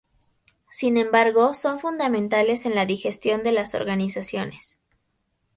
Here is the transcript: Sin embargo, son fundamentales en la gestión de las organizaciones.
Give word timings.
Sin 0.71 0.97
embargo, 0.97 1.53
son 1.53 1.79
fundamentales 1.79 2.65
en 2.65 2.73
la 2.73 2.87
gestión 2.87 3.43
de 3.43 3.51
las 3.51 3.75
organizaciones. 3.75 4.79